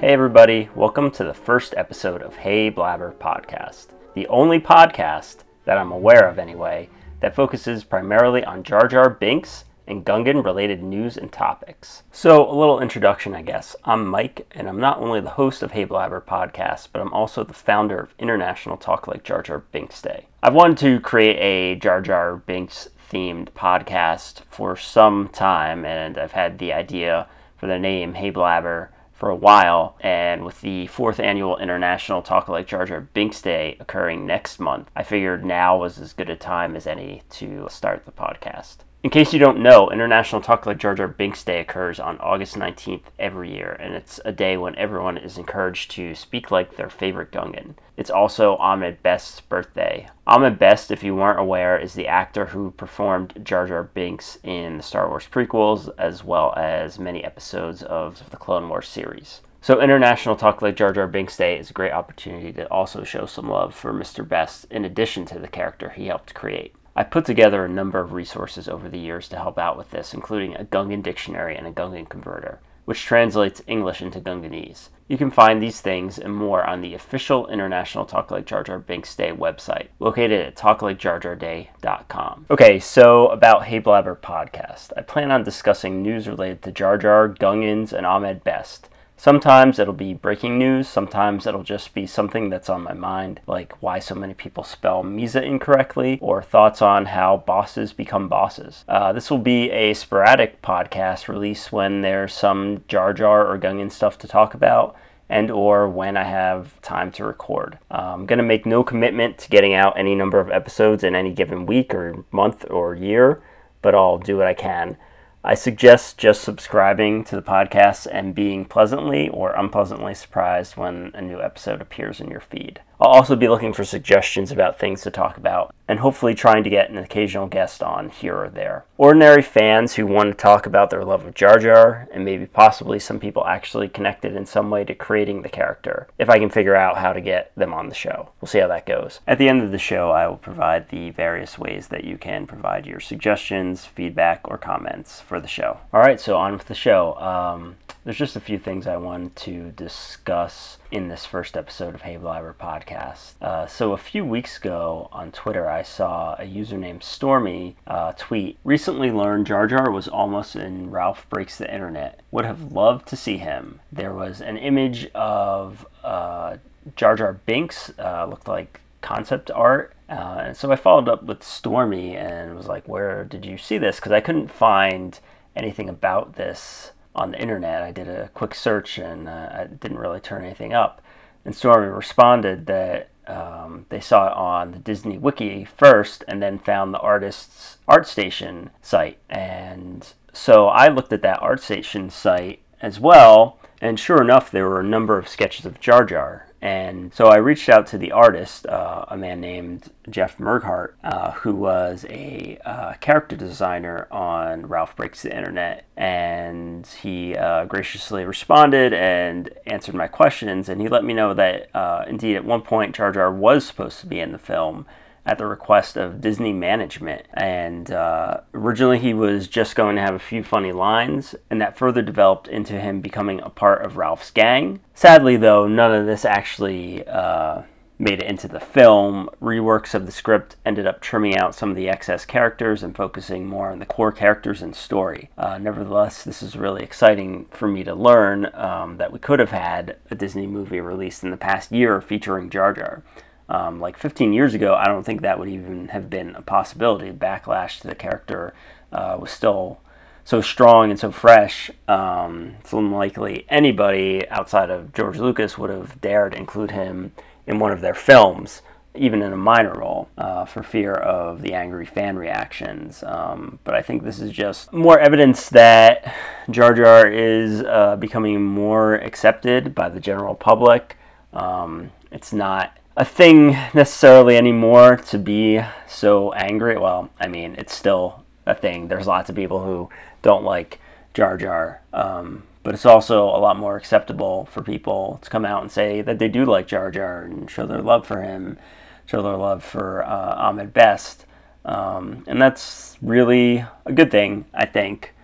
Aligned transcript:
Hey, 0.00 0.14
everybody, 0.14 0.70
welcome 0.74 1.10
to 1.10 1.24
the 1.24 1.34
first 1.34 1.74
episode 1.76 2.22
of 2.22 2.38
Heyblibber 2.38 3.16
Podcast, 3.16 3.88
the 4.14 4.26
only 4.28 4.58
podcast 4.58 5.40
that 5.66 5.76
I'm 5.76 5.92
aware 5.92 6.26
of 6.26 6.38
anyway 6.38 6.88
that 7.20 7.34
focuses 7.34 7.84
primarily 7.84 8.42
on 8.42 8.62
Jar 8.62 8.88
Jar 8.88 9.10
Binks 9.10 9.66
and 9.86 10.02
Gungan 10.02 10.42
related 10.42 10.82
news 10.82 11.18
and 11.18 11.30
topics. 11.30 12.02
So, 12.10 12.50
a 12.50 12.56
little 12.56 12.80
introduction, 12.80 13.34
I 13.34 13.42
guess. 13.42 13.76
I'm 13.84 14.06
Mike, 14.06 14.46
and 14.52 14.70
I'm 14.70 14.80
not 14.80 15.00
only 15.00 15.20
the 15.20 15.28
host 15.28 15.62
of 15.62 15.72
Heyblibber 15.72 16.22
podcast, 16.22 16.88
but 16.94 17.02
I'm 17.02 17.12
also 17.12 17.44
the 17.44 17.52
founder 17.52 18.00
of 18.00 18.14
International 18.18 18.78
Talk 18.78 19.06
Like 19.06 19.22
Jar 19.22 19.42
Jar 19.42 19.58
Binks 19.58 20.00
Day. 20.00 20.28
I've 20.42 20.54
wanted 20.54 20.78
to 20.78 21.00
create 21.00 21.36
a 21.36 21.78
Jar 21.78 22.00
Jar 22.00 22.36
Binks 22.36 22.88
themed 23.12 23.50
podcast 23.50 24.44
for 24.48 24.78
some 24.78 25.28
time, 25.28 25.84
and 25.84 26.16
I've 26.16 26.32
had 26.32 26.58
the 26.58 26.72
idea 26.72 27.28
for 27.58 27.66
the 27.66 27.78
name 27.78 28.14
Heyblibber 28.14 28.88
for 29.20 29.28
a 29.28 29.36
while, 29.36 29.98
and 30.00 30.46
with 30.46 30.62
the 30.62 30.86
fourth 30.86 31.20
annual 31.20 31.58
International 31.58 32.22
Talk 32.22 32.48
Like 32.48 32.66
Jar 32.66 32.86
Binks 33.12 33.42
Day 33.42 33.76
occurring 33.78 34.24
next 34.24 34.58
month, 34.58 34.90
I 34.96 35.02
figured 35.02 35.44
now 35.44 35.76
was 35.76 35.98
as 35.98 36.14
good 36.14 36.30
a 36.30 36.36
time 36.36 36.74
as 36.74 36.86
any 36.86 37.22
to 37.32 37.68
start 37.68 38.06
the 38.06 38.12
podcast. 38.12 38.78
In 39.02 39.08
case 39.08 39.32
you 39.32 39.38
don't 39.38 39.62
know, 39.62 39.90
International 39.90 40.42
Talk 40.42 40.66
Like 40.66 40.76
Jar 40.76 40.94
Jar 40.94 41.08
Binks 41.08 41.42
Day 41.42 41.60
occurs 41.60 41.98
on 41.98 42.18
August 42.18 42.56
19th 42.56 43.04
every 43.18 43.50
year, 43.50 43.74
and 43.80 43.94
it's 43.94 44.20
a 44.26 44.32
day 44.32 44.58
when 44.58 44.76
everyone 44.76 45.16
is 45.16 45.38
encouraged 45.38 45.90
to 45.92 46.14
speak 46.14 46.50
like 46.50 46.76
their 46.76 46.90
favorite 46.90 47.32
Gungan. 47.32 47.76
It's 47.96 48.10
also 48.10 48.56
Ahmed 48.56 49.02
Best's 49.02 49.40
birthday. 49.40 50.10
Ahmed 50.26 50.58
Best, 50.58 50.90
if 50.90 51.02
you 51.02 51.14
weren't 51.14 51.38
aware, 51.38 51.78
is 51.78 51.94
the 51.94 52.08
actor 52.08 52.44
who 52.44 52.72
performed 52.72 53.40
Jar 53.42 53.66
Jar 53.66 53.84
Binks 53.84 54.38
in 54.42 54.76
the 54.76 54.82
Star 54.82 55.08
Wars 55.08 55.26
prequels, 55.26 55.88
as 55.96 56.22
well 56.22 56.52
as 56.58 56.98
many 56.98 57.24
episodes 57.24 57.82
of 57.82 58.28
the 58.28 58.36
Clone 58.36 58.68
Wars 58.68 58.86
series. 58.86 59.40
So, 59.62 59.80
International 59.80 60.36
Talk 60.36 60.60
Like 60.60 60.76
Jar 60.76 60.92
Jar 60.92 61.06
Binks 61.06 61.38
Day 61.38 61.58
is 61.58 61.70
a 61.70 61.74
great 61.74 61.92
opportunity 61.92 62.52
to 62.52 62.70
also 62.70 63.02
show 63.04 63.24
some 63.24 63.48
love 63.48 63.74
for 63.74 63.94
Mr. 63.94 64.28
Best 64.28 64.66
in 64.70 64.84
addition 64.84 65.24
to 65.24 65.38
the 65.38 65.48
character 65.48 65.88
he 65.88 66.08
helped 66.08 66.34
create. 66.34 66.74
I 66.96 67.04
put 67.04 67.24
together 67.24 67.64
a 67.64 67.68
number 67.68 68.00
of 68.00 68.12
resources 68.12 68.68
over 68.68 68.88
the 68.88 68.98
years 68.98 69.28
to 69.28 69.36
help 69.36 69.58
out 69.58 69.78
with 69.78 69.90
this, 69.90 70.12
including 70.12 70.54
a 70.54 70.64
Gungan 70.64 71.02
dictionary 71.02 71.56
and 71.56 71.66
a 71.66 71.72
Gungan 71.72 72.08
converter, 72.08 72.60
which 72.84 73.04
translates 73.04 73.62
English 73.66 74.02
into 74.02 74.20
Gunganese. 74.20 74.88
You 75.06 75.16
can 75.16 75.30
find 75.30 75.62
these 75.62 75.80
things 75.80 76.18
and 76.18 76.34
more 76.34 76.64
on 76.64 76.80
the 76.80 76.94
official 76.94 77.48
International 77.48 78.04
Talk 78.04 78.30
Like 78.30 78.46
Jar 78.46 78.62
Jar 78.62 78.78
Binks 78.78 79.14
Day 79.14 79.32
website, 79.32 79.88
located 79.98 80.40
at 80.40 80.56
talklikejarjarday.com. 80.56 82.46
Okay, 82.50 82.78
so 82.80 83.28
about 83.28 83.62
Heyblibber 83.62 84.18
podcast. 84.18 84.92
I 84.96 85.02
plan 85.02 85.30
on 85.30 85.42
discussing 85.44 86.02
news 86.02 86.28
related 86.28 86.62
to 86.62 86.72
Jar 86.72 86.98
Jar, 86.98 87.28
Gungans, 87.28 87.92
and 87.92 88.06
Ahmed 88.06 88.44
Best 88.44 88.88
Sometimes 89.22 89.78
it'll 89.78 89.92
be 89.92 90.14
breaking 90.14 90.58
news, 90.58 90.88
sometimes 90.88 91.46
it'll 91.46 91.62
just 91.62 91.92
be 91.92 92.06
something 92.06 92.48
that's 92.48 92.70
on 92.70 92.80
my 92.80 92.94
mind, 92.94 93.42
like 93.46 93.74
why 93.82 93.98
so 93.98 94.14
many 94.14 94.32
people 94.32 94.64
spell 94.64 95.04
Misa 95.04 95.42
incorrectly, 95.42 96.18
or 96.22 96.42
thoughts 96.42 96.80
on 96.80 97.04
how 97.04 97.36
bosses 97.36 97.92
become 97.92 98.28
bosses. 98.28 98.82
Uh, 98.88 99.12
this 99.12 99.30
will 99.30 99.36
be 99.36 99.70
a 99.72 99.92
sporadic 99.92 100.62
podcast 100.62 101.28
release 101.28 101.70
when 101.70 102.00
there's 102.00 102.32
some 102.32 102.82
Jar 102.88 103.12
Jar 103.12 103.46
or 103.46 103.58
Gungan 103.58 103.92
stuff 103.92 104.16
to 104.20 104.26
talk 104.26 104.54
about 104.54 104.96
and 105.28 105.50
or 105.50 105.86
when 105.86 106.16
I 106.16 106.24
have 106.24 106.80
time 106.80 107.12
to 107.12 107.24
record. 107.26 107.78
Uh, 107.90 108.14
I'm 108.14 108.24
going 108.24 108.38
to 108.38 108.42
make 108.42 108.64
no 108.64 108.82
commitment 108.82 109.36
to 109.40 109.50
getting 109.50 109.74
out 109.74 109.98
any 109.98 110.14
number 110.14 110.40
of 110.40 110.50
episodes 110.50 111.04
in 111.04 111.14
any 111.14 111.34
given 111.34 111.66
week 111.66 111.92
or 111.92 112.24
month 112.32 112.64
or 112.70 112.94
year, 112.94 113.42
but 113.82 113.94
I'll 113.94 114.16
do 114.16 114.38
what 114.38 114.46
I 114.46 114.54
can. 114.54 114.96
I 115.42 115.54
suggest 115.54 116.18
just 116.18 116.42
subscribing 116.42 117.24
to 117.24 117.36
the 117.36 117.40
podcast 117.40 118.06
and 118.10 118.34
being 118.34 118.66
pleasantly 118.66 119.30
or 119.30 119.52
unpleasantly 119.52 120.14
surprised 120.14 120.76
when 120.76 121.12
a 121.14 121.22
new 121.22 121.40
episode 121.40 121.80
appears 121.80 122.20
in 122.20 122.30
your 122.30 122.40
feed. 122.40 122.80
I'll 123.00 123.08
also 123.08 123.34
be 123.34 123.48
looking 123.48 123.72
for 123.72 123.82
suggestions 123.82 124.52
about 124.52 124.78
things 124.78 125.00
to 125.02 125.10
talk 125.10 125.38
about 125.38 125.74
and 125.88 125.98
hopefully 125.98 126.34
trying 126.34 126.62
to 126.62 126.70
get 126.70 126.90
an 126.90 126.98
occasional 126.98 127.46
guest 127.46 127.82
on 127.82 128.10
here 128.10 128.36
or 128.36 128.48
there. 128.50 128.84
Ordinary 128.98 129.42
fans 129.42 129.94
who 129.94 130.06
want 130.06 130.30
to 130.30 130.34
talk 130.34 130.66
about 130.66 130.90
their 130.90 131.04
love 131.04 131.24
of 131.24 131.34
Jar 131.34 131.58
Jar, 131.58 132.06
and 132.12 132.24
maybe 132.24 132.46
possibly 132.46 133.00
some 133.00 133.18
people 133.18 133.44
actually 133.46 133.88
connected 133.88 134.36
in 134.36 134.46
some 134.46 134.70
way 134.70 134.84
to 134.84 134.94
creating 134.94 135.42
the 135.42 135.48
character, 135.48 136.06
if 136.18 136.28
I 136.28 136.38
can 136.38 136.50
figure 136.50 136.76
out 136.76 136.98
how 136.98 137.12
to 137.12 137.20
get 137.20 137.50
them 137.56 137.74
on 137.74 137.88
the 137.88 137.94
show. 137.94 138.28
We'll 138.40 138.48
see 138.48 138.60
how 138.60 138.68
that 138.68 138.86
goes. 138.86 139.18
At 139.26 139.38
the 139.38 139.48
end 139.48 139.62
of 139.62 139.72
the 139.72 139.78
show, 139.78 140.10
I 140.10 140.28
will 140.28 140.36
provide 140.36 140.90
the 140.90 141.10
various 141.10 141.58
ways 141.58 141.88
that 141.88 142.04
you 142.04 142.18
can 142.18 142.46
provide 142.46 142.86
your 142.86 143.00
suggestions, 143.00 143.86
feedback, 143.86 144.42
or 144.44 144.58
comments 144.58 145.20
for 145.30 145.40
the 145.40 145.46
show. 145.46 145.78
All 145.92 146.00
right, 146.00 146.20
so 146.20 146.36
on 146.36 146.54
with 146.54 146.64
the 146.64 146.74
show. 146.74 147.14
Um, 147.14 147.76
there's 148.02 148.18
just 148.18 148.34
a 148.34 148.40
few 148.40 148.58
things 148.58 148.88
I 148.88 148.96
want 148.96 149.36
to 149.36 149.70
discuss 149.70 150.78
in 150.90 151.06
this 151.06 151.24
first 151.24 151.56
episode 151.56 151.94
of 151.94 152.02
Heyblibber 152.02 152.54
podcast. 152.54 153.40
Uh, 153.40 153.64
so, 153.68 153.92
a 153.92 153.96
few 153.96 154.24
weeks 154.24 154.56
ago 154.58 155.08
on 155.12 155.30
Twitter, 155.30 155.70
I 155.70 155.82
saw 155.82 156.34
a 156.36 156.44
user 156.46 156.76
named 156.76 157.04
Stormy 157.04 157.76
uh, 157.86 158.12
tweet 158.16 158.58
Recently 158.64 159.12
learned 159.12 159.46
Jar 159.46 159.68
Jar 159.68 159.92
was 159.92 160.08
almost 160.08 160.56
in 160.56 160.90
Ralph 160.90 161.24
Breaks 161.30 161.58
the 161.58 161.72
Internet. 161.72 162.18
Would 162.32 162.44
have 162.44 162.72
loved 162.72 163.06
to 163.06 163.16
see 163.16 163.36
him. 163.36 163.78
There 163.92 164.12
was 164.12 164.40
an 164.40 164.56
image 164.56 165.06
of 165.14 165.86
uh, 166.02 166.56
Jar 166.96 167.14
Jar 167.14 167.34
Binks, 167.34 167.92
uh, 168.00 168.26
looked 168.28 168.48
like 168.48 168.79
concept 169.00 169.50
art. 169.50 169.94
Uh, 170.08 170.42
and 170.46 170.56
so 170.56 170.70
I 170.72 170.76
followed 170.76 171.08
up 171.08 171.22
with 171.22 171.42
Stormy 171.42 172.16
and 172.16 172.56
was 172.56 172.66
like, 172.66 172.86
Where 172.88 173.24
did 173.24 173.46
you 173.46 173.58
see 173.58 173.78
this? 173.78 173.96
Because 173.96 174.12
I 174.12 174.20
couldn't 174.20 174.50
find 174.50 175.18
anything 175.56 175.88
about 175.88 176.34
this 176.34 176.92
on 177.14 177.32
the 177.32 177.40
internet. 177.40 177.82
I 177.82 177.92
did 177.92 178.08
a 178.08 178.28
quick 178.34 178.54
search 178.54 178.98
and 178.98 179.28
uh, 179.28 179.48
I 179.52 179.64
didn't 179.66 179.98
really 179.98 180.20
turn 180.20 180.44
anything 180.44 180.72
up. 180.72 181.02
And 181.44 181.54
Stormy 181.54 181.88
responded 181.88 182.66
that 182.66 183.10
um, 183.26 183.86
they 183.88 184.00
saw 184.00 184.26
it 184.26 184.36
on 184.36 184.72
the 184.72 184.78
Disney 184.78 185.16
Wiki 185.16 185.64
first 185.64 186.24
and 186.28 186.42
then 186.42 186.58
found 186.58 186.92
the 186.92 186.98
artist's 187.00 187.78
ArtStation 187.88 188.70
site. 188.82 189.18
And 189.28 190.12
so 190.32 190.68
I 190.68 190.88
looked 190.88 191.12
at 191.12 191.22
that 191.22 191.40
ArtStation 191.40 192.10
site 192.10 192.60
as 192.82 192.98
well. 192.98 193.58
And 193.80 193.98
sure 193.98 194.20
enough, 194.20 194.50
there 194.50 194.68
were 194.68 194.80
a 194.80 194.84
number 194.84 195.16
of 195.16 195.28
sketches 195.28 195.64
of 195.64 195.80
Jar 195.80 196.04
Jar 196.04 196.46
and 196.62 197.14
so 197.14 197.28
I 197.28 197.36
reached 197.36 197.70
out 197.70 197.86
to 197.88 197.98
the 197.98 198.12
artist, 198.12 198.66
uh, 198.66 199.06
a 199.08 199.16
man 199.16 199.40
named 199.40 199.90
Jeff 200.10 200.36
Merghart, 200.36 200.92
uh, 201.02 201.32
who 201.32 201.54
was 201.54 202.04
a 202.10 202.58
uh, 202.66 202.94
character 203.00 203.34
designer 203.34 204.06
on 204.10 204.66
Ralph 204.66 204.94
Breaks 204.94 205.22
the 205.22 205.34
Internet. 205.34 205.86
And 205.96 206.86
he 206.86 207.34
uh, 207.34 207.64
graciously 207.64 208.26
responded 208.26 208.92
and 208.92 209.48
answered 209.66 209.94
my 209.94 210.06
questions. 210.06 210.68
And 210.68 210.82
he 210.82 210.88
let 210.88 211.02
me 211.02 211.14
know 211.14 211.32
that 211.32 211.74
uh, 211.74 212.04
indeed, 212.06 212.36
at 212.36 212.44
one 212.44 212.62
point, 212.62 212.94
Jar 212.94 213.10
Jar 213.10 213.32
was 213.32 213.64
supposed 213.64 214.00
to 214.00 214.06
be 214.06 214.20
in 214.20 214.32
the 214.32 214.38
film 214.38 214.84
at 215.30 215.38
the 215.38 215.46
request 215.46 215.96
of 215.96 216.20
Disney 216.20 216.52
management. 216.52 217.24
And 217.34 217.92
uh, 217.92 218.40
originally, 218.52 218.98
he 218.98 219.14
was 219.14 219.46
just 219.46 219.76
going 219.76 219.94
to 219.94 220.02
have 220.02 220.14
a 220.14 220.18
few 220.18 220.42
funny 220.42 220.72
lines, 220.72 221.36
and 221.48 221.60
that 221.60 221.78
further 221.78 222.02
developed 222.02 222.48
into 222.48 222.80
him 222.80 223.00
becoming 223.00 223.40
a 223.40 223.48
part 223.48 223.84
of 223.84 223.96
Ralph's 223.96 224.32
gang. 224.32 224.80
Sadly, 224.92 225.36
though, 225.36 225.68
none 225.68 225.94
of 225.94 226.06
this 226.06 226.24
actually. 226.24 227.06
Uh, 227.06 227.62
made 228.00 228.22
it 228.22 228.26
into 228.30 228.48
the 228.48 228.58
film. 228.58 229.28
Reworks 229.42 229.92
of 229.92 230.06
the 230.06 230.12
script 230.12 230.56
ended 230.64 230.86
up 230.86 231.02
trimming 231.02 231.36
out 231.36 231.54
some 231.54 231.68
of 231.68 231.76
the 231.76 231.86
excess 231.86 232.24
characters 232.24 232.82
and 232.82 232.96
focusing 232.96 233.46
more 233.46 233.70
on 233.70 233.78
the 233.78 233.84
core 233.84 234.10
characters 234.10 234.62
and 234.62 234.74
story. 234.74 235.28
Uh, 235.36 235.58
nevertheless, 235.58 236.24
this 236.24 236.42
is 236.42 236.56
really 236.56 236.82
exciting 236.82 237.44
for 237.50 237.68
me 237.68 237.84
to 237.84 237.94
learn 237.94 238.48
um, 238.54 238.96
that 238.96 239.12
we 239.12 239.18
could 239.18 239.38
have 239.38 239.50
had 239.50 239.98
a 240.10 240.14
Disney 240.14 240.46
movie 240.46 240.80
released 240.80 241.22
in 241.22 241.30
the 241.30 241.36
past 241.36 241.72
year 241.72 242.00
featuring 242.00 242.48
Jar 242.48 242.72
Jar. 242.72 243.02
Um, 243.50 243.80
like 243.80 243.98
15 243.98 244.32
years 244.32 244.54
ago, 244.54 244.76
I 244.76 244.86
don't 244.86 245.02
think 245.02 245.22
that 245.22 245.38
would 245.38 245.48
even 245.48 245.88
have 245.88 246.08
been 246.08 246.36
a 246.36 246.42
possibility. 246.42 247.10
Backlash 247.10 247.80
to 247.80 247.88
the 247.88 247.96
character 247.96 248.54
uh, 248.92 249.16
was 249.20 249.32
still 249.32 249.80
so 250.24 250.40
strong 250.40 250.90
and 250.90 251.00
so 251.00 251.10
fresh. 251.10 251.68
Um, 251.88 252.54
it's 252.60 252.72
unlikely 252.72 253.46
anybody 253.48 254.28
outside 254.28 254.70
of 254.70 254.92
George 254.92 255.18
Lucas 255.18 255.58
would 255.58 255.70
have 255.70 256.00
dared 256.00 256.32
include 256.32 256.70
him 256.70 257.12
in 257.48 257.58
one 257.58 257.72
of 257.72 257.80
their 257.80 257.94
films, 257.94 258.62
even 258.94 259.20
in 259.20 259.32
a 259.32 259.36
minor 259.36 259.74
role, 259.74 260.08
uh, 260.16 260.44
for 260.44 260.62
fear 260.62 260.94
of 260.94 261.42
the 261.42 261.54
angry 261.54 261.86
fan 261.86 262.16
reactions. 262.16 263.02
Um, 263.02 263.58
but 263.64 263.74
I 263.74 263.82
think 263.82 264.04
this 264.04 264.20
is 264.20 264.30
just 264.30 264.72
more 264.72 265.00
evidence 265.00 265.48
that 265.48 266.14
Jar 266.50 266.72
Jar 266.72 267.08
is 267.08 267.62
uh, 267.62 267.96
becoming 267.96 268.44
more 268.44 268.94
accepted 268.94 269.74
by 269.74 269.88
the 269.88 269.98
general 269.98 270.36
public. 270.36 270.96
Um, 271.32 271.90
it's 272.12 272.32
not 272.32 272.76
a 273.00 273.04
thing 273.04 273.56
necessarily 273.72 274.36
anymore 274.36 274.94
to 274.94 275.18
be 275.18 275.58
so 275.88 276.34
angry. 276.34 276.76
Well, 276.76 277.08
I 277.18 277.28
mean, 277.28 277.54
it's 277.56 277.74
still 277.74 278.26
a 278.44 278.54
thing. 278.54 278.88
There's 278.88 279.06
lots 279.06 279.30
of 279.30 279.36
people 279.36 279.64
who 279.64 279.88
don't 280.20 280.44
like 280.44 280.78
Jar 281.14 281.38
Jar, 281.38 281.80
um, 281.94 282.42
but 282.62 282.74
it's 282.74 282.84
also 282.84 283.24
a 283.24 283.40
lot 283.40 283.58
more 283.58 283.78
acceptable 283.78 284.44
for 284.52 284.62
people 284.62 285.18
to 285.22 285.30
come 285.30 285.46
out 285.46 285.62
and 285.62 285.72
say 285.72 286.02
that 286.02 286.18
they 286.18 286.28
do 286.28 286.44
like 286.44 286.66
Jar 286.66 286.90
Jar 286.90 287.22
and 287.22 287.50
show 287.50 287.64
their 287.64 287.80
love 287.80 288.06
for 288.06 288.20
him, 288.20 288.58
show 289.06 289.22
their 289.22 289.38
love 289.38 289.64
for 289.64 290.04
uh, 290.04 290.34
Ahmed 290.36 290.74
Best. 290.74 291.24
Um, 291.64 292.22
and 292.26 292.40
that's 292.40 292.98
really 293.00 293.64
a 293.86 293.92
good 293.94 294.10
thing, 294.10 294.44
I 294.52 294.66
think. 294.66 295.14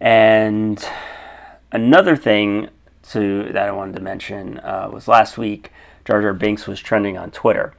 And 0.00 0.82
another 1.70 2.16
thing 2.16 2.70
to 3.10 3.52
that 3.52 3.68
I 3.68 3.72
wanted 3.72 3.96
to 3.96 4.02
mention 4.02 4.58
uh, 4.60 4.88
was 4.90 5.06
last 5.06 5.36
week. 5.36 5.70
Jar 6.06 6.22
Jar 6.22 6.32
Binks 6.32 6.66
was 6.66 6.80
trending 6.80 7.18
on 7.18 7.32
Twitter, 7.32 7.74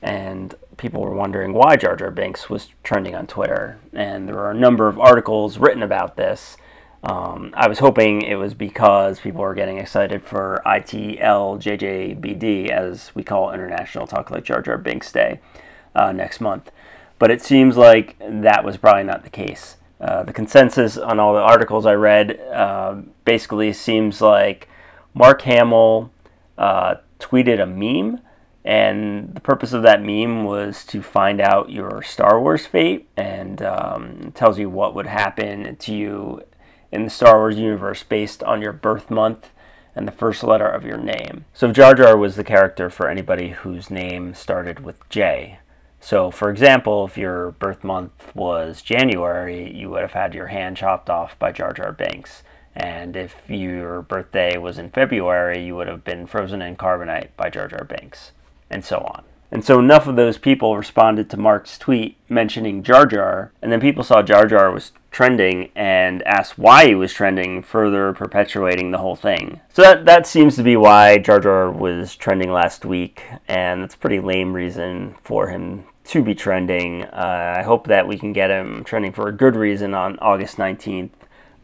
and 0.00 0.54
people 0.76 1.02
were 1.02 1.14
wondering 1.14 1.52
why 1.52 1.74
Jar 1.76 1.96
Jar 1.96 2.12
Binks 2.12 2.48
was 2.48 2.68
trending 2.82 3.14
on 3.14 3.26
Twitter. 3.26 3.78
And 3.92 4.26
there 4.28 4.36
were 4.36 4.50
a 4.50 4.54
number 4.54 4.88
of 4.88 4.98
articles 4.98 5.58
written 5.58 5.82
about 5.82 6.16
this. 6.16 6.56
Um, 7.02 7.52
I 7.54 7.66
was 7.66 7.80
hoping 7.80 8.22
it 8.22 8.36
was 8.36 8.54
because 8.54 9.18
people 9.18 9.40
were 9.40 9.54
getting 9.54 9.78
excited 9.78 10.22
for 10.22 10.62
ITLJJBD, 10.64 12.70
as 12.70 13.12
we 13.14 13.24
call 13.24 13.52
International 13.52 14.06
Talk 14.06 14.30
Like 14.30 14.44
Jar 14.44 14.62
Jar 14.62 14.78
Binks 14.78 15.10
Day, 15.10 15.40
uh, 15.94 16.12
next 16.12 16.40
month. 16.40 16.70
But 17.18 17.32
it 17.32 17.42
seems 17.42 17.76
like 17.76 18.16
that 18.20 18.64
was 18.64 18.76
probably 18.76 19.04
not 19.04 19.24
the 19.24 19.30
case. 19.30 19.76
Uh, 20.00 20.22
the 20.22 20.32
consensus 20.32 20.96
on 20.96 21.18
all 21.20 21.34
the 21.34 21.40
articles 21.40 21.86
I 21.86 21.94
read 21.94 22.38
uh, 22.52 22.96
basically 23.24 23.72
seems 23.72 24.20
like 24.20 24.68
Mark 25.14 25.42
Hamill 25.42 26.10
uh, 26.58 26.96
tweeted 27.22 27.62
a 27.62 27.66
meme, 27.66 28.20
and 28.64 29.34
the 29.34 29.40
purpose 29.40 29.72
of 29.72 29.82
that 29.82 30.02
meme 30.02 30.44
was 30.44 30.84
to 30.86 31.02
find 31.02 31.40
out 31.40 31.70
your 31.70 32.02
Star 32.02 32.40
Wars 32.40 32.66
fate 32.66 33.08
and 33.16 33.62
um, 33.62 34.32
tells 34.34 34.58
you 34.58 34.68
what 34.68 34.94
would 34.94 35.06
happen 35.06 35.76
to 35.76 35.94
you 35.94 36.42
in 36.90 37.04
the 37.04 37.10
Star 37.10 37.38
Wars 37.38 37.56
universe 37.56 38.02
based 38.02 38.42
on 38.44 38.62
your 38.62 38.72
birth 38.72 39.10
month 39.10 39.50
and 39.94 40.06
the 40.06 40.12
first 40.12 40.42
letter 40.42 40.68
of 40.68 40.84
your 40.84 40.98
name. 40.98 41.44
So 41.52 41.72
Jar 41.72 41.94
Jar 41.94 42.16
was 42.16 42.36
the 42.36 42.44
character 42.44 42.88
for 42.90 43.08
anybody 43.08 43.50
whose 43.50 43.90
name 43.90 44.34
started 44.34 44.80
with 44.80 45.08
J. 45.08 45.58
So, 46.00 46.30
for 46.30 46.50
example, 46.50 47.04
if 47.04 47.16
your 47.16 47.52
birth 47.52 47.84
month 47.84 48.34
was 48.34 48.82
January, 48.82 49.72
you 49.72 49.88
would 49.90 50.02
have 50.02 50.12
had 50.12 50.34
your 50.34 50.48
hand 50.48 50.76
chopped 50.76 51.08
off 51.08 51.38
by 51.38 51.52
Jar 51.52 51.72
Jar 51.72 51.92
Binks. 51.92 52.42
And 52.74 53.16
if 53.16 53.36
your 53.48 54.02
birthday 54.02 54.56
was 54.56 54.78
in 54.78 54.90
February, 54.90 55.64
you 55.64 55.76
would 55.76 55.88
have 55.88 56.04
been 56.04 56.26
frozen 56.26 56.62
in 56.62 56.76
carbonite 56.76 57.28
by 57.36 57.50
Jar 57.50 57.68
Jar 57.68 57.84
Binks, 57.84 58.32
and 58.70 58.84
so 58.84 58.98
on. 58.98 59.24
And 59.52 59.62
so 59.62 59.78
enough 59.78 60.06
of 60.06 60.16
those 60.16 60.38
people 60.38 60.78
responded 60.78 61.28
to 61.28 61.36
Mark's 61.36 61.76
tweet 61.76 62.16
mentioning 62.30 62.82
Jar 62.82 63.04
Jar, 63.04 63.52
and 63.60 63.70
then 63.70 63.82
people 63.82 64.02
saw 64.02 64.22
Jar 64.22 64.46
Jar 64.46 64.72
was 64.72 64.92
trending 65.10 65.70
and 65.76 66.22
asked 66.22 66.58
why 66.58 66.86
he 66.86 66.94
was 66.94 67.12
trending, 67.12 67.62
further 67.62 68.14
perpetuating 68.14 68.90
the 68.90 68.98
whole 68.98 69.14
thing. 69.14 69.60
So 69.74 69.82
that, 69.82 70.06
that 70.06 70.26
seems 70.26 70.56
to 70.56 70.62
be 70.62 70.74
why 70.74 71.18
Jar 71.18 71.38
Jar 71.38 71.70
was 71.70 72.16
trending 72.16 72.50
last 72.50 72.86
week, 72.86 73.24
and 73.46 73.82
it's 73.82 73.94
a 73.94 73.98
pretty 73.98 74.20
lame 74.20 74.54
reason 74.54 75.16
for 75.22 75.48
him 75.48 75.84
to 76.04 76.22
be 76.22 76.34
trending. 76.34 77.04
Uh, 77.04 77.56
I 77.58 77.62
hope 77.62 77.86
that 77.88 78.08
we 78.08 78.16
can 78.16 78.32
get 78.32 78.50
him 78.50 78.84
trending 78.84 79.12
for 79.12 79.28
a 79.28 79.32
good 79.32 79.54
reason 79.54 79.92
on 79.92 80.18
August 80.20 80.56
19th 80.56 81.10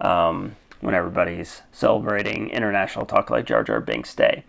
um, 0.02 0.56
when 0.80 0.94
everybody's 0.94 1.62
celebrating 1.72 2.50
International 2.50 3.06
Talk 3.06 3.30
Like 3.30 3.46
Jar 3.46 3.62
Jar 3.62 3.80
Binks 3.80 4.14
Day. 4.14 4.44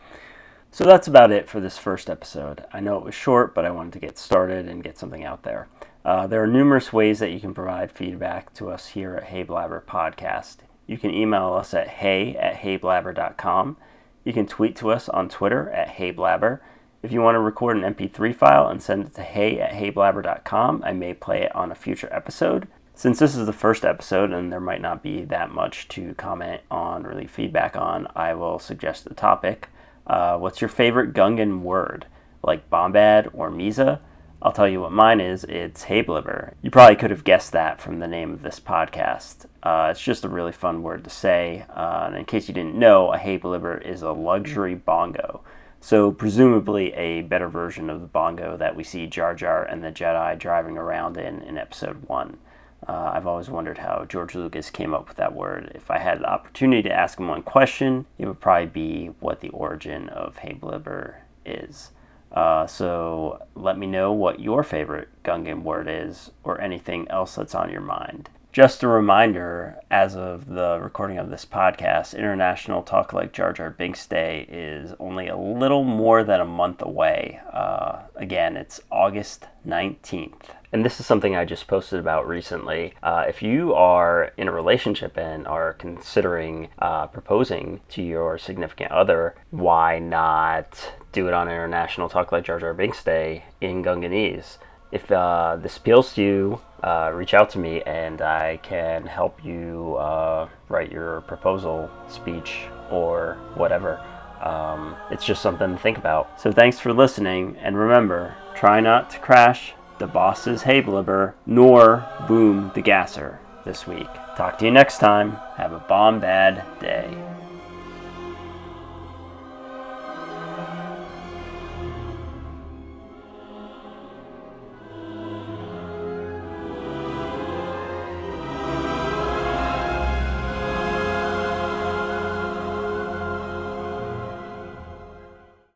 So 0.71 0.83
that's 0.83 1.07
about 1.07 1.31
it 1.31 1.49
for 1.49 1.59
this 1.59 1.77
first 1.77 2.09
episode. 2.09 2.63
I 2.71 2.79
know 2.79 2.97
it 2.97 3.03
was 3.03 3.15
short, 3.15 3.55
but 3.55 3.65
I 3.65 3.71
wanted 3.71 3.93
to 3.93 3.99
get 3.99 4.17
started 4.17 4.67
and 4.67 4.83
get 4.83 4.97
something 4.97 5.23
out 5.23 5.43
there. 5.43 5.67
Uh, 6.05 6.27
there 6.27 6.43
are 6.43 6.47
numerous 6.47 6.93
ways 6.93 7.19
that 7.19 7.31
you 7.31 7.39
can 7.39 7.53
provide 7.53 7.91
feedback 7.91 8.53
to 8.53 8.69
us 8.69 8.87
here 8.87 9.15
at 9.15 9.29
Heyblibber 9.29 9.83
Podcast. 9.83 10.57
You 10.85 10.97
can 10.97 11.13
email 11.13 11.53
us 11.53 11.73
at 11.73 11.87
hey 11.87 12.35
at 12.35 12.55
heyblibber.com. 12.55 13.77
You 14.23 14.33
can 14.33 14.47
tweet 14.47 14.75
to 14.77 14.91
us 14.91 15.09
on 15.09 15.29
Twitter 15.29 15.69
at 15.69 15.95
heyblibber. 15.95 16.59
If 17.01 17.11
you 17.11 17.21
want 17.21 17.35
to 17.35 17.39
record 17.39 17.77
an 17.77 17.93
MP3 17.93 18.35
file 18.35 18.67
and 18.67 18.81
send 18.81 19.05
it 19.05 19.15
to 19.15 19.23
hey 19.23 19.59
at 19.59 19.71
heyblibber.com, 19.71 20.83
I 20.85 20.91
may 20.93 21.13
play 21.13 21.43
it 21.43 21.55
on 21.55 21.71
a 21.71 21.75
future 21.75 22.09
episode. 22.11 22.67
Since 23.00 23.19
this 23.19 23.34
is 23.38 23.46
the 23.46 23.54
first 23.54 23.86
episode 23.86 24.34
and 24.34 24.51
there 24.51 24.60
might 24.60 24.81
not 24.81 25.01
be 25.01 25.24
that 25.24 25.51
much 25.51 25.88
to 25.88 26.13
comment 26.16 26.63
on 26.69 27.04
leave 27.16 27.31
feedback 27.31 27.78
on, 27.78 28.10
I 28.13 28.34
will 28.34 28.60
suggest 28.60 29.06
the 29.06 29.13
topic. 29.13 29.69
Uh, 30.06 30.38
what's 30.38 30.60
your 30.60 30.68
favorite 30.68 31.13
Gungan 31.13 31.62
word? 31.62 32.07
Like 32.44 32.69
Bombad 32.69 33.30
or 33.31 33.51
Misa? 33.51 34.01
I'll 34.42 34.51
tell 34.51 34.68
you 34.68 34.81
what 34.81 34.92
mine 34.92 35.22
is. 35.22 35.46
It's 35.46 35.86
Heyblibber. 35.86 36.56
You 36.62 36.72
probably 36.72 36.98
could 36.98 37.12
have 37.12 37.24
guessed 37.24 37.54
that 37.54 37.80
from 37.80 38.00
the 38.00 38.07
name 38.10 38.34
of 38.34 38.42
this 38.42 38.60
podcast. 38.60 39.46
Uh, 39.63 39.88
it's 39.92 40.01
just 40.01 40.25
a 40.25 40.30
really 40.30 40.51
fun 40.51 40.84
word 40.84 41.06
to 41.06 41.10
say. 41.10 41.63
Uh, 41.69 42.04
and 42.07 42.18
in 42.18 42.25
case 42.25 42.50
you 42.50 42.54
didn't 42.54 42.75
know, 42.75 43.13
a 43.13 43.18
Heyblibber 43.18 43.81
is 43.81 44.01
a 44.01 44.12
luxury 44.12 44.75
bongo. 44.75 45.42
So, 45.80 46.12
presumably, 46.12 46.92
a 46.96 47.22
better 47.22 47.48
version 47.48 47.90
of 47.90 48.01
the 48.01 48.07
bongo 48.07 48.57
that 48.57 48.75
we 48.75 48.84
see 48.84 49.07
Jar 49.07 49.34
Jar 49.34 49.63
and 49.63 49.81
the 49.81 49.90
Jedi 49.90 50.38
driving 50.38 50.78
around 50.78 51.16
in 51.16 51.42
in 51.44 51.57
Episode 51.57 52.04
1. 52.10 52.38
Uh, 52.87 53.11
I've 53.13 53.27
always 53.27 53.49
wondered 53.49 53.79
how 53.79 54.05
George 54.07 54.35
Lucas 54.35 54.69
came 54.69 54.93
up 54.93 55.07
with 55.07 55.17
that 55.17 55.35
word. 55.35 55.71
If 55.75 55.91
I 55.91 55.99
had 55.99 56.19
the 56.19 56.29
opportunity 56.29 56.83
to 56.83 56.93
ask 56.93 57.19
him 57.19 57.27
one 57.27 57.43
question, 57.43 58.05
it 58.17 58.25
would 58.25 58.39
probably 58.39 58.67
be 58.67 59.07
what 59.19 59.41
the 59.41 59.49
origin 59.49 60.09
of 60.09 60.37
Heyblibber 60.37 61.15
is. 61.45 61.91
Uh, 62.31 62.67
so 62.67 63.45
let 63.55 63.77
me 63.77 63.87
know 63.87 64.11
what 64.11 64.39
your 64.39 64.63
favorite 64.63 65.09
Gungan 65.23 65.63
word 65.63 65.87
is 65.89 66.31
or 66.43 66.61
anything 66.61 67.07
else 67.09 67.35
that's 67.35 67.55
on 67.55 67.71
your 67.71 67.81
mind. 67.81 68.29
Just 68.51 68.81
a 68.81 68.88
reminder, 68.88 69.78
as 69.92 70.16
of 70.16 70.48
the 70.48 70.80
recording 70.81 71.19
of 71.19 71.30
this 71.30 71.46
podcast, 71.46 72.18
International 72.18 72.81
Talk 72.81 73.13
Like 73.13 73.31
Jar 73.31 73.54
Jar 73.54 73.69
Binks 73.69 74.07
Day 74.07 74.48
is 74.50 74.96
only 75.00 75.28
a 75.28 75.38
little 75.38 75.84
more 75.84 76.24
than 76.24 76.42
a 76.42 76.46
month 76.46 76.81
away. 76.81 77.42
Uh, 77.54 78.00
again, 78.16 78.57
it's 78.57 78.81
August 78.92 79.46
19th. 79.68 80.50
And 80.74 80.84
this 80.84 81.00
is 81.00 81.06
something 81.06 81.36
I 81.36 81.46
just 81.46 81.68
posted 81.68 82.00
about 82.00 82.28
recently. 82.28 82.96
Uh, 83.04 83.25
if 83.28 83.44
you 83.44 83.75
are 83.75 84.31
in 84.36 84.48
a 84.48 84.51
relationship 84.51 85.16
and 85.16 85.46
are 85.46 85.74
considering 85.74 86.69
uh, 86.80 87.06
proposing 87.06 87.81
to 87.90 88.01
your 88.01 88.40
significant 88.40 88.92
other, 88.92 89.36
why 89.51 90.00
not 90.00 90.94
do 91.12 91.28
it 91.28 91.36
on 91.36 91.48
International 91.50 92.10
Talk 92.10 92.31
Like 92.31 92.46
Jar 92.46 92.60
Jar 92.60 92.74
Binks 92.74 93.04
Day 93.04 93.44
in 93.62 93.84
Gunganese? 93.84 94.57
If 94.91 95.12
uh, 95.12 95.57
this 95.62 95.77
appeals 95.77 96.13
to 96.13 96.24
you, 96.24 96.62
uh, 96.83 97.12
reach 97.13 97.33
out 97.33 97.50
to 97.51 97.59
me 97.59 97.81
and 97.83 98.21
I 98.21 98.57
can 98.57 99.06
help 99.06 99.44
you 99.44 99.95
uh, 99.95 100.47
write 100.68 100.91
your 100.91 101.21
proposal 101.21 101.89
speech 102.07 102.68
or 102.89 103.38
whatever. 103.56 104.03
Um, 104.41 104.96
it's 105.12 105.25
just 105.25 105.41
something 105.41 105.72
to 105.72 105.77
think 105.77 105.98
about. 105.98 106.39
So 106.39 106.51
thanks 106.51 106.79
for 106.79 106.93
listening, 106.93 107.58
and 107.58 107.77
remember 107.77 108.36
try 108.55 108.79
not 108.79 109.10
to 109.12 109.19
crash 109.19 109.74
the 110.00 110.08
boss's 110.08 110.63
Heyblibber 110.63 111.34
nor 111.46 112.08
boom 112.27 112.72
the 112.74 112.81
gasser 112.81 113.39
this 113.65 113.86
week. 113.86 114.08
Talk 114.38 114.58
to 114.60 114.65
you 114.65 114.72
next 114.72 115.00
time. 115.00 115.31
Have 115.58 115.74
a 115.74 115.79
bombad 115.81 116.79
day. 116.79 117.38